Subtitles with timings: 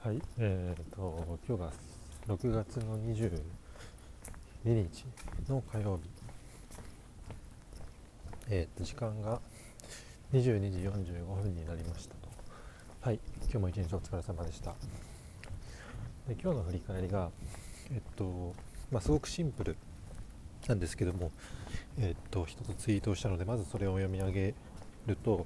[0.00, 1.72] はい、えーと、今日が
[2.28, 3.40] 6月の22
[4.64, 5.04] 日
[5.48, 6.02] の火曜日、
[8.48, 9.40] えーと、時間が
[10.32, 12.28] 22時45分になりましたと。
[13.00, 14.70] はい、今日も一日お疲れ様でした。
[16.28, 17.32] で今日の振り返りが、
[17.92, 18.54] えっと、
[18.92, 19.76] まあ、すごくシンプル
[20.68, 21.32] なんですけども、
[21.98, 24.54] えっと、一つツイートをしたので、まずそれを読み上げ
[25.08, 25.44] ると、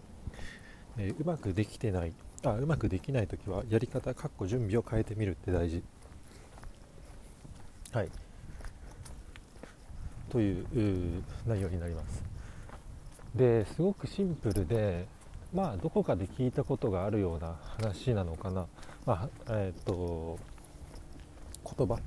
[0.98, 2.12] えー、うまくできてない
[2.50, 5.82] あうまくできない時はやり方かっこ準備を変えてみるって大事。
[7.92, 8.08] はい。
[10.30, 12.22] という内容になります。
[13.34, 15.06] ですごくシンプルで
[15.54, 18.66] まあどこかで聞いたことがあるような話なのかな、
[19.06, 20.38] まあ、えっ、ー、と
[21.76, 21.98] 言葉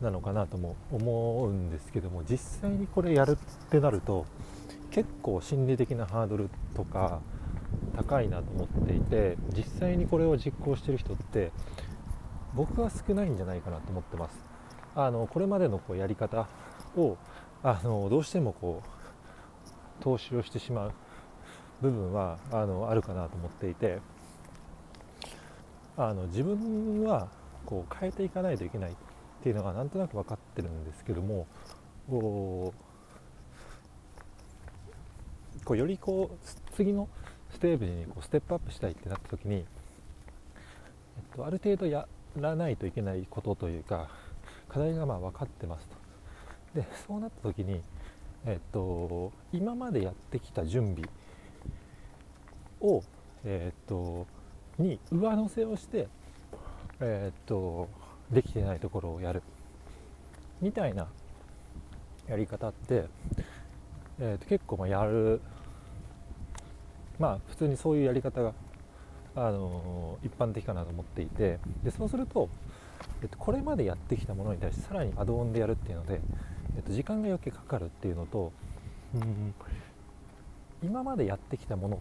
[0.00, 4.26] なのかなとも思うんですけども実際にこれやるってなると
[4.90, 7.20] 結構心理的なハードルとか
[7.96, 11.52] 高いなと思っていて実際にこれを実行してる人って
[12.54, 14.38] 僕は少ないんじゃないかなと思ってます。
[14.94, 16.48] あのこれまでのこうやり方
[16.96, 17.16] を
[17.62, 20.92] あのどうしてもこう投資をしてしまう
[21.80, 24.00] 部分はあのあるかなと思っていて
[25.96, 27.28] あの自分は
[27.64, 28.94] こう変えていかないといけないっ
[29.42, 31.46] ていうのがなんとなく分かってるんですけども
[32.08, 32.74] こ
[35.70, 37.08] うよりこう次の
[37.52, 39.64] ステージにこうステップアップしたいってなった時に、えっ
[41.36, 44.08] と、ある程度やらないといけないことというか
[44.68, 45.86] 課題がまあ分かってます
[46.74, 46.80] と。
[46.80, 47.82] でそうなった時に、
[48.46, 51.08] えっと、今までやってきた準備
[52.80, 53.02] を、
[53.44, 54.26] えっと、
[54.78, 56.08] に上乗せをして、
[57.00, 57.88] えっと、
[58.30, 59.42] できてないところをやる。
[60.62, 61.08] みたいな
[62.28, 63.04] やり方って、
[64.18, 65.40] えっと、結構まあやる
[67.22, 68.52] まあ普通にそういうやり方が、
[69.36, 72.50] あの一般的かなと思っていてでそうすると、
[73.22, 76.20] えっと、これまでやってきたものに対してさらにアドオンでやるっていうので、
[76.76, 78.52] えっと、時間が余計かかるっていうのと、
[79.14, 79.54] うん、
[80.82, 82.00] 今までやってきたもの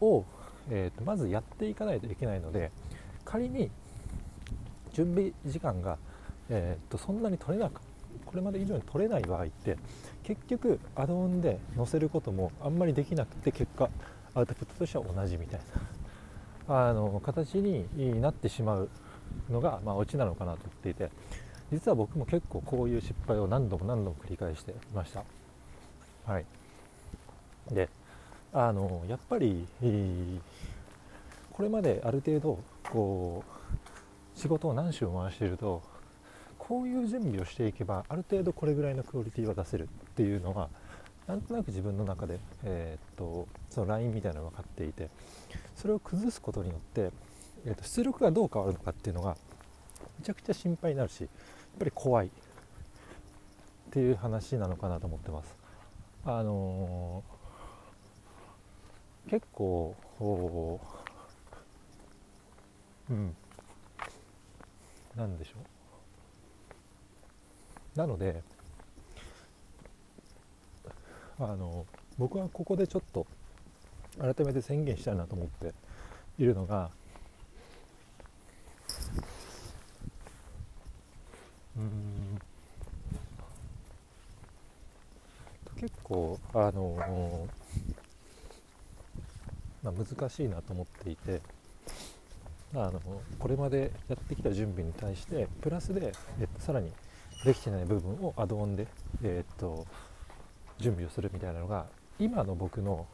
[0.00, 0.24] を、
[0.70, 2.70] えっと、まずやっていかないといけないので
[3.26, 3.70] 仮に
[4.94, 5.98] 準備時間が、
[6.48, 7.82] えっとそんなに取れなく
[8.24, 9.76] これまで以上に取れない場合って
[10.22, 13.90] 結局アドオンで載せることもあんまりできなくて結果
[14.34, 15.60] アウトプットとしては同じみたい
[16.68, 16.86] な。
[16.88, 18.88] あの形になってしまう
[19.50, 21.10] のが、まあ、オチなのかなと思っていて。
[21.72, 25.22] 実は僕も結構こういう失敗を何度も何度も繰り返していました。
[26.26, 26.44] はい。
[27.70, 27.88] で
[28.52, 29.66] あのやっぱり
[31.52, 32.58] これまである程度
[32.90, 35.82] こう仕事を何週も回していると
[36.58, 39.86] こういう準備をしていけばある程度これぐらいのクオリティは出せるっ
[40.16, 40.68] ていうのが
[41.30, 45.10] なんとなく自分の中で、えー、っとそのラインみたいなのが分かっていて
[45.76, 47.12] それを崩すことによって、
[47.64, 49.36] えー、っと出力がどう変わるのかっていうのが
[50.18, 51.28] めちゃくちゃ心配になるしやっ
[51.78, 52.30] ぱり怖いっ
[53.92, 55.54] ていう話なのかなと思ってます。
[56.24, 59.94] あのー、結構
[63.08, 63.36] うん
[65.16, 65.52] なんでしょ
[67.94, 68.42] うなので
[71.40, 71.86] あの
[72.18, 73.26] 僕はここでちょっと
[74.18, 75.72] 改めて宣言したいなと思って
[76.38, 76.90] いるのが
[81.76, 82.38] うん
[85.80, 87.48] 結構あの
[89.82, 91.40] まあ、難しいなと思っていて
[92.74, 93.00] あの
[93.38, 96.92] これまでやってきた準備に対してプラスで、えっと、さらに
[97.46, 98.86] できてない部分をアドオンで、
[99.22, 99.86] えっと
[100.80, 101.86] 準備をするみたいなのが
[102.18, 103.06] 今の僕の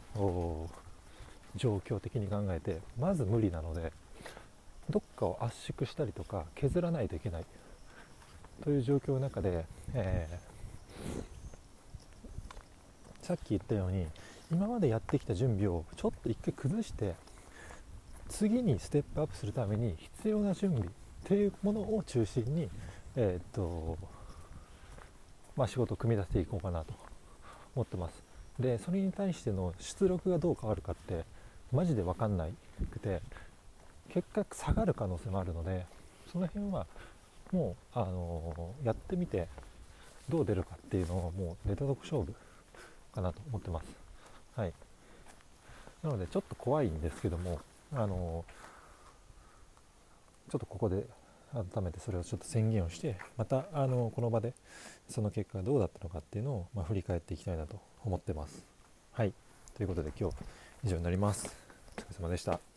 [1.56, 3.92] 状況的に考えてまず無理なので
[4.90, 7.44] どっかを圧縮したりとか削らないといけない。
[8.64, 14.06] という状況の中で、えー、さっき言ったように
[14.50, 17.14] 今までやってきた準備をちょっと一回崩して
[18.30, 20.90] 次にステップアップするために必要な準備っ
[21.24, 22.70] ていうものを中心に、
[23.14, 23.98] えー、っと
[25.56, 27.05] まあ、仕事を組み立てていこうかなと。
[27.76, 28.22] 思ってます。
[28.58, 31.24] でそれに対しての出力がどう変わるかって
[31.72, 32.52] マジで分かんない
[32.90, 33.20] くて
[34.08, 35.84] 結果下がる可能性もあるので
[36.32, 36.86] その辺は
[37.52, 39.48] もう、あのー、やってみて
[40.28, 42.34] どう出るかっていうのをもうネタ得勝負
[43.14, 43.86] かなと思ってます。
[44.56, 44.72] はい。
[46.02, 47.60] なのでちょっと怖いんですけども
[47.92, 51.04] あのー、ちょっとここで
[51.52, 54.54] 改めてそれをちょっと宣言をしてまたあのこの場で
[55.08, 58.64] その結果がどうだったのかっていうのを、まあ、振り返っていきたいなと思ってます。
[59.12, 59.32] はい
[59.74, 60.36] ということで今日
[60.84, 61.54] 以上になります。
[61.98, 62.75] お疲れ様でした。